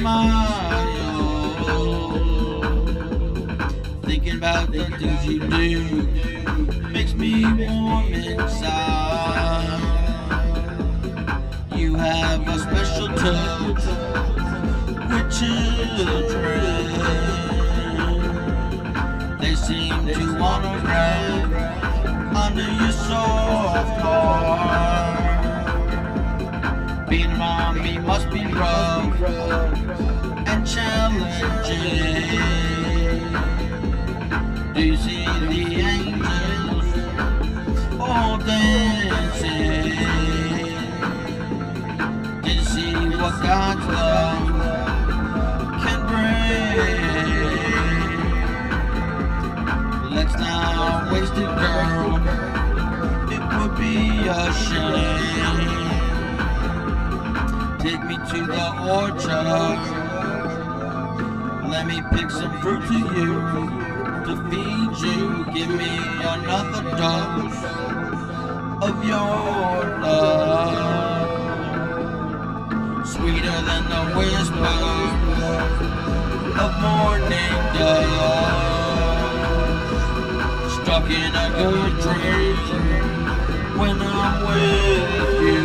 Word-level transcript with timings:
smile. 0.00 0.48
Thinking 4.02 4.36
about 4.38 4.72
the 4.72 4.84
things 4.98 5.26
you 5.26 5.40
do 5.40 5.82
makes 6.88 7.12
me 7.14 7.44
warm 7.44 8.06
inside. 8.12 9.80
You 11.76 11.94
have 11.96 12.48
a 12.48 12.58
special 12.58 13.08
touch 13.08 13.84
with 15.10 15.26
children. 15.38 16.58
They 19.40 19.54
seem 19.54 20.06
to 20.06 20.38
wanna 20.40 20.80
grab 20.80 21.52
under 22.34 22.68
your 22.80 22.92
soft 22.92 23.99
you 34.86 34.96
see 34.96 35.24
the 35.24 35.62
angels 35.92 36.86
all 38.00 38.38
dancing? 38.38 39.92
See 42.62 42.94
what 43.16 43.34
God's 43.42 43.86
love 43.86 44.48
can 45.82 46.00
bring? 46.06 47.00
Let's 50.14 50.34
not 50.34 51.12
waste 51.12 51.34
girl. 51.34 52.10
It 53.34 53.42
would 53.56 53.74
be 53.76 53.96
a 54.28 54.52
shame. 54.64 55.88
Take 57.80 58.02
me 58.04 58.16
to 58.30 58.40
the 58.46 58.66
orchard. 58.98 59.80
Let 61.68 61.84
me 61.86 62.02
pick 62.12 62.30
some 62.30 62.52
fruit 62.60 62.82
to 62.88 62.94
you 62.94 63.89
to 64.30 64.36
feed 64.48 64.92
you. 65.04 65.44
Give 65.52 65.70
me 65.70 65.92
another 66.34 66.82
dose 67.00 67.62
of 68.86 68.94
your 69.04 69.74
love. 70.04 71.28
Sweeter 73.12 73.58
than 73.68 73.84
the 73.94 74.02
whisper 74.16 74.76
of 76.64 76.70
morning 76.86 77.58
dove. 77.74 78.90
Stuck 80.76 81.06
in 81.10 81.32
a 81.44 81.46
good 81.60 81.94
dream 82.04 82.56
when 83.80 83.96
I'm 84.00 84.34
with 84.48 85.40
you. 85.48 85.64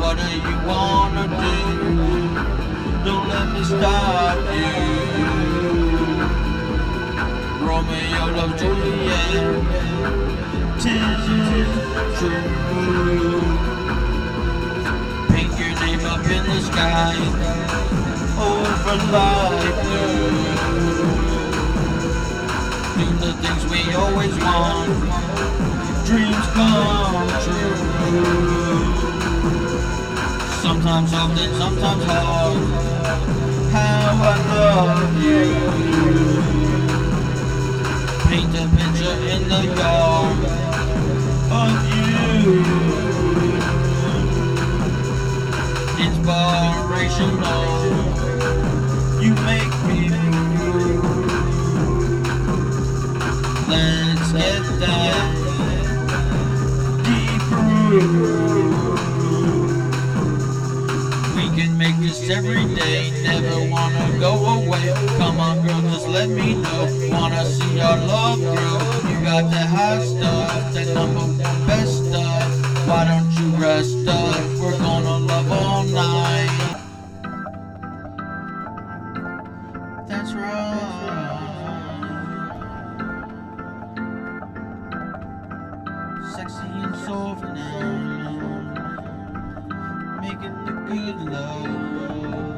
What 0.00 0.14
do 0.22 0.28
you 0.48 0.56
wanna 0.70 1.24
do? 1.42 1.56
Don't 3.06 3.26
let 3.28 3.46
me 3.54 3.62
stop 3.64 4.38
you. 4.54 5.11
Loves 8.42 8.60
Juliet. 8.60 9.30
Tis 10.82 11.22
true. 12.18 13.40
Paint 15.30 15.52
your 15.60 15.72
name 15.78 16.02
up 16.12 16.26
in 16.26 16.42
the 16.50 16.60
sky. 16.60 17.14
Over 18.42 18.98
light 19.12 19.76
blue. 19.82 20.34
Do 22.98 23.06
the 23.22 23.32
things 23.42 23.62
we 23.70 23.80
always 23.94 24.34
want. 24.42 24.90
Dreams 26.04 26.46
come 26.56 27.28
true. 27.44 27.76
Sometimes 30.62 31.10
soft 31.12 31.38
and 31.38 31.54
sometimes 31.56 32.04
hard. 32.06 32.56
How 33.70 34.18
I 34.20 34.36
love 34.50 35.22
you. 35.22 35.91
Paint 38.32 38.54
a 38.54 38.58
picture 38.64 39.16
in 39.28 39.42
the 39.46 39.62
yard 39.76 40.38
of 41.52 41.72
you. 41.92 42.64
Inspirational. 46.02 47.66
You 49.20 49.32
make 49.50 49.74
me 49.84 50.00
move. 50.08 51.04
Let's 53.68 54.28
get 54.32 54.64
that 54.80 55.28
deep 57.04 57.42
groove. 57.50 58.96
We 61.36 61.44
can 61.54 61.72
make 61.76 61.96
this 61.98 62.18
every 62.30 62.64
day, 62.74 63.10
never 63.24 63.58
wanna 63.70 64.06
go 64.18 64.32
away. 64.56 64.86
Come 65.18 65.38
on, 65.38 65.60
girl, 65.66 65.82
let 66.12 66.28
me 66.28 66.54
know. 66.54 67.08
Wanna 67.10 67.44
see 67.46 67.80
our 67.80 67.96
love 67.96 68.38
grow. 68.38 68.78
You 69.10 69.24
got 69.24 69.50
the 69.50 69.66
hot 69.74 70.02
stuff, 70.02 70.74
that 70.74 70.88
number 70.94 71.20
one 71.20 71.66
best 71.66 72.04
stuff. 72.04 72.86
Why 72.86 73.04
don't 73.08 73.32
you 73.38 73.48
rest 73.56 74.06
up? 74.06 74.36
We're 74.60 74.78
gonna 74.78 75.18
love 75.18 75.50
all 75.50 75.84
night. 75.84 76.50
That's 80.06 80.34
right. 80.34 80.82
Sexy 86.34 86.68
and 86.84 86.96
soft 87.06 87.42
now 87.42 88.82
making 90.20 90.56
the 90.66 90.72
good 90.88 91.16
love. 91.32 92.51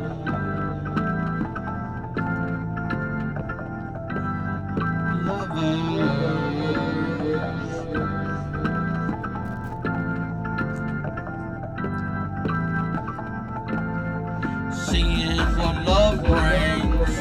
Seeing 14.94 15.38
what 15.58 15.74
love 15.84 16.22
brings 16.22 17.18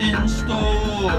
in 0.00 0.26
store. 0.26 1.10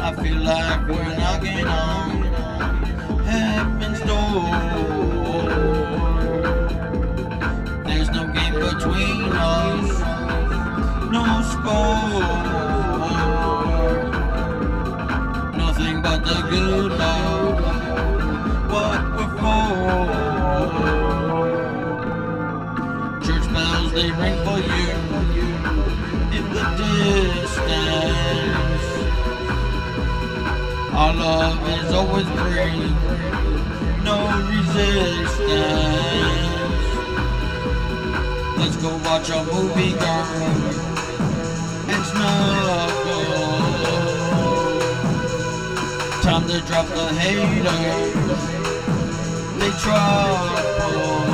I 0.00 0.14
feel 0.22 0.40
like 0.40 0.88
we're 0.88 1.16
knocking 1.18 1.66
on 1.66 2.10
heaven's 3.26 4.00
door. 4.08 4.48
There's 7.84 8.08
no 8.08 8.22
game 8.32 8.54
between 8.54 9.32
us, 9.36 9.88
no 11.12 11.24
score. 11.52 12.22
Nothing 15.58 16.00
but 16.00 16.24
the 16.24 16.40
good 16.48 16.92
love, 16.92 17.75
they 23.96 24.10
ring 24.10 24.36
for 24.44 24.58
you 24.58 24.88
in 26.36 26.44
the 26.52 26.64
distance. 26.76 27.66
Our 30.92 31.12
love 31.14 31.58
is 31.78 31.90
always 31.94 32.28
free, 32.36 32.92
no 34.04 34.16
resistance. 34.52 35.46
Let's 38.58 38.76
go 38.84 38.90
watch 39.08 39.30
a 39.30 39.42
movie, 39.50 39.92
girl, 39.92 40.44
and 41.92 42.02
snuggle. 42.10 43.24
Time 46.22 46.44
to 46.48 46.60
drop 46.66 46.86
the 46.88 47.06
haters, 47.18 48.42
they 49.58 49.70
trouble. 49.80 51.25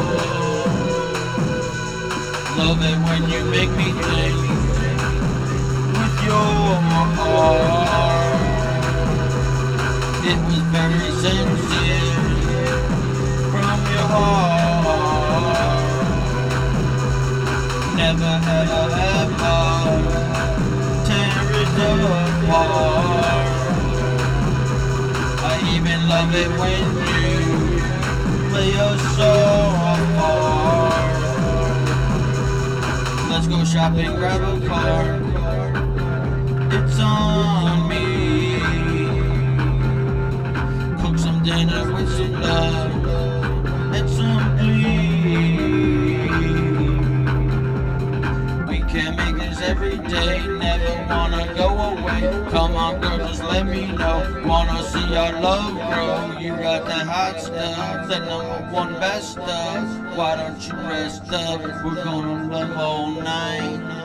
Love 2.65 2.81
it 2.81 2.99
when 3.09 3.23
you 3.29 3.45
make 3.51 3.71
me 3.71 3.91
think 3.91 4.37
with 5.99 6.17
your 6.29 6.79
heart. 7.19 8.39
It 10.31 10.39
was 10.47 10.63
very 10.71 11.09
sincere 11.23 12.15
from 13.51 13.79
your 13.95 14.09
heart. 14.15 14.87
Never 17.97 18.35
ever 18.61 18.85
ever 19.19 19.61
tear 21.09 21.47
it 21.63 21.79
apart. 21.91 22.79
I 25.51 25.55
even 25.75 26.01
love 26.09 26.33
it 26.43 26.51
when 26.61 26.85
you 27.11 27.35
play 28.51 28.69
your 28.79 28.95
apart. 29.19 30.52
Let's 33.43 33.57
go 33.57 33.65
shopping, 33.65 34.15
grab 34.15 34.41
a 34.41 34.69
car. 34.69 35.03
It's 36.71 37.01
on 37.01 37.22
every 49.63 49.97
day, 49.97 50.47
never 50.47 51.07
wanna 51.09 51.55
go 51.55 51.69
away. 51.69 52.21
Come 52.51 52.75
on, 52.77 53.01
girl, 53.01 53.19
just 53.19 53.43
let 53.45 53.67
me 53.67 53.87
know. 53.93 54.43
Wanna 54.45 54.83
see 54.83 55.17
our 55.17 55.41
love 55.41 55.75
grow. 55.75 56.39
You 56.39 56.57
got 56.57 56.85
the 56.85 57.05
hot 57.05 57.41
stuff, 57.41 58.09
the 58.09 58.19
number 58.19 58.73
one 58.73 58.95
best 58.95 59.33
stuff. 59.33 60.17
Why 60.17 60.37
don't 60.37 60.61
you 60.67 60.75
rest 60.75 61.33
up? 61.33 61.61
We're 61.61 62.05
gonna 62.05 62.49
love 62.49 62.77
all 62.77 63.11
night. 63.11 64.02